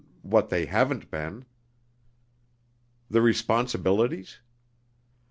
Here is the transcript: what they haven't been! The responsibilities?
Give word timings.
what 0.23 0.49
they 0.49 0.65
haven't 0.65 1.11
been! 1.11 1.45
The 3.11 3.21
responsibilities? 3.21 4.39